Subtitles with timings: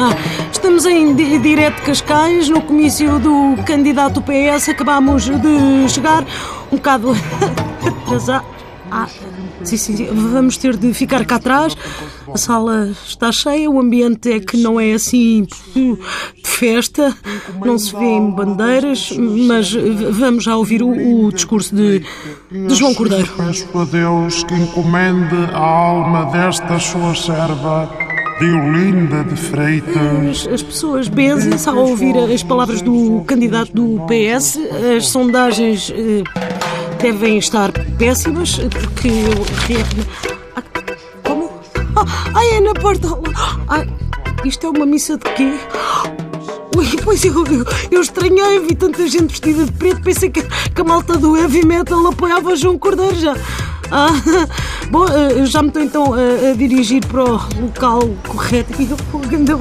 [0.00, 0.14] Ah,
[0.52, 4.68] estamos em di direto Cascais, no comício do candidato PS.
[4.68, 6.24] Acabámos de chegar
[6.70, 7.10] um bocado
[8.04, 8.46] atrasado.
[8.92, 9.08] Ah,
[9.64, 11.76] sim, sim, vamos ter de ficar cá atrás.
[12.32, 15.44] A sala está cheia, o ambiente é que não é assim
[15.74, 15.98] de
[16.44, 17.12] festa,
[17.64, 19.74] não se vêem bandeiras, mas
[20.12, 22.04] vamos já ouvir o, o discurso de,
[22.52, 23.28] de João Cordeiro.
[23.36, 28.07] Peço a Deus que encomende a alma desta sua serva,
[28.38, 30.46] Diolinda de Freitas.
[30.46, 34.58] As, as pessoas benzem-se ao ouvir as palavras do candidato do PS.
[34.96, 36.22] As sondagens eh,
[37.00, 39.82] devem estar péssimas, porque eu.
[40.54, 40.62] Ah,
[41.24, 41.50] Como?
[41.96, 43.08] Ah, Ai, é na porta!
[44.44, 45.52] Isto é uma missa de quê?
[47.04, 50.84] Pois eu, eu, eu estranhei, vi tanta gente vestida de preto, pensei que, que a
[50.84, 53.34] malta do heavy metal apoiava João Cordeiro já.
[53.90, 54.08] Ah,
[54.90, 58.72] bom, eh, já me estou então a, a dirigir para o local correto.
[58.80, 59.58] E eu,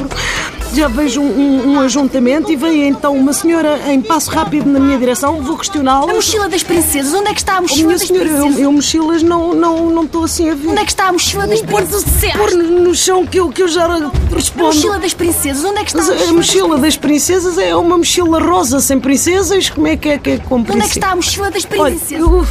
[0.73, 4.97] já vejo um, um- ajuntamento e vem então uma senhora em passo rápido na minha
[4.97, 5.41] direção.
[5.41, 6.11] Vou questioná-la.
[6.11, 8.35] A mochila das princesas, onde é que está a Oh, mochila minha das senhora, eu,
[8.37, 8.59] princesas?
[8.63, 10.67] eu mochilas não não não estou assim a ver.
[10.69, 12.31] Onde é que está a mochila das princesas?
[12.35, 14.65] Pôr no, no chão que eu, que eu já A respondo.
[14.75, 16.33] mochila das princesas, onde é que está a a mochila?
[16.33, 19.69] mochila das princesas é uma mochila rosa sem princesas.
[19.69, 21.91] Como é que é que é com Onde é que está a mochila das Olha,
[21.95, 22.19] princesas?
[22.27, 22.45] eu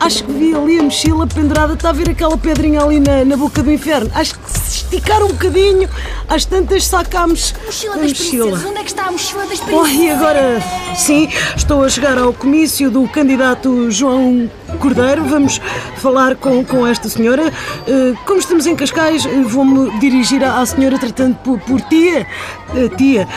[0.00, 1.74] acho que vi ali a mochila pendurada.
[1.74, 4.10] Está a ver aquela pedrinha ali na, na boca do inferno?
[4.14, 5.88] Acho que esticar um bocadinho,
[6.28, 8.58] às tantas sacámos Mochila a das mochila.
[8.68, 9.92] onde é que está a mochila das Oh, princesas?
[9.92, 10.62] e agora,
[10.96, 15.24] sim, estou a chegar ao comício do candidato João Cordeiro.
[15.24, 15.60] Vamos
[15.96, 17.52] falar com, com esta senhora.
[17.86, 22.26] Eh, Como estamos em Cascais, eh, vou-me dirigir à, senhora tratando por, por tia.
[22.74, 23.28] Eh, Tia,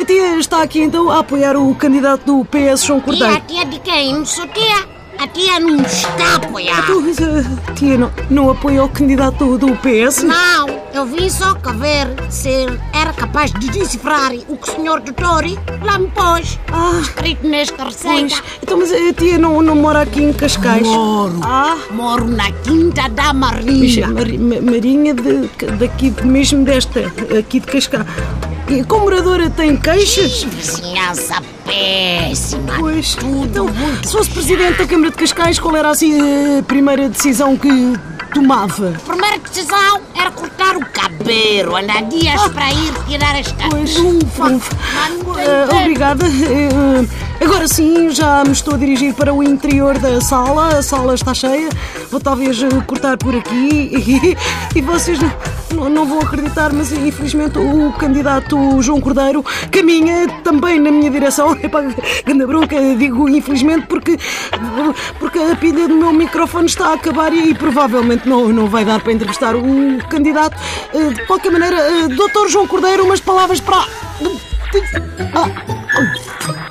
[0.00, 3.40] a tia está aqui então a apoiar o candidato do PS, João Tia, Cordeiro.
[3.46, 4.12] tia de quem?
[4.14, 4.93] Não sou tia.
[5.18, 6.84] A tia não está a apoiar.
[7.02, 10.22] Mas, eh, tia, não, não apoia o candidato do, PS?
[10.24, 15.00] Não, eu vim só cá ver se era capaz de decifrar o que o senhor
[15.00, 15.44] doutor
[15.82, 16.58] lá me pôs.
[16.72, 17.94] Ah, Escrito nesta pois.
[18.02, 18.42] receita.
[18.62, 20.86] Então, mas a tia não, não mora aqui em Cascais?
[20.86, 21.40] Moro.
[21.42, 24.08] Ah, Moro na Quinta da Mas, Marinha.
[24.08, 25.48] Mari- Ma- Marinha de,
[25.78, 27.00] daqui mesmo desta,
[27.38, 28.04] aqui de Cascais.
[28.66, 30.42] A moradora tem queixas?
[30.44, 31.36] Vizinhança
[31.66, 32.72] péssima.
[32.78, 33.68] Pois, então,
[34.02, 36.18] se fosse presidente da Câmara de Cascais, qual era assim
[36.58, 37.68] a primeira decisão que
[38.32, 38.94] tomava?
[38.96, 41.76] A primeira decisão era cortar o cabelo.
[41.76, 43.52] Andar dias para ir tirar as
[43.98, 44.60] não tem
[45.46, 45.76] Ah, tempo.
[45.80, 46.24] obrigada.
[46.26, 50.68] Eh, agora sim, já me estou a dirigir para o interior da sala.
[50.78, 51.68] A sala está cheia.
[52.10, 54.36] Vou talvez cortar por aqui e,
[54.78, 55.30] e vocês não,
[55.74, 61.52] não, não vão acreditar, mas infelizmente o candidato João Cordeiro caminha também na minha direção.
[61.62, 61.82] Epá,
[62.24, 64.18] ganda bronca, digo infelizmente porque,
[65.18, 69.00] porque a pilha do meu microfone está a acabar e, provavelmente não, não vai dar
[69.00, 69.62] para entrevistar o
[70.08, 70.56] candidato.
[70.92, 73.84] Eh, de qualquer maneira, eh, Doutor João Cordeiro, umas palavras para.
[75.34, 76.63] Ah,